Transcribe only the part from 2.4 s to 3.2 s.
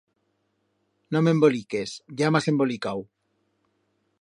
embolicau.